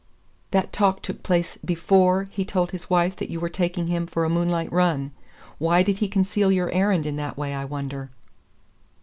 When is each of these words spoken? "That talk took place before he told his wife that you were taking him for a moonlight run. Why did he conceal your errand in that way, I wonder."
"That 0.49 0.73
talk 0.73 1.03
took 1.03 1.21
place 1.21 1.59
before 1.63 2.23
he 2.31 2.43
told 2.43 2.71
his 2.71 2.89
wife 2.89 3.15
that 3.17 3.29
you 3.29 3.39
were 3.39 3.49
taking 3.51 3.85
him 3.85 4.07
for 4.07 4.25
a 4.25 4.31
moonlight 4.31 4.71
run. 4.71 5.11
Why 5.59 5.83
did 5.83 5.99
he 5.99 6.07
conceal 6.07 6.51
your 6.51 6.71
errand 6.71 7.05
in 7.05 7.17
that 7.17 7.37
way, 7.37 7.53
I 7.53 7.65
wonder." 7.65 8.09